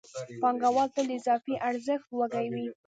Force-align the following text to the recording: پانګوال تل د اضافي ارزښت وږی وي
پانګوال 0.41 0.89
تل 0.95 1.05
د 1.09 1.11
اضافي 1.19 1.55
ارزښت 1.69 2.07
وږی 2.17 2.47
وي 2.53 2.67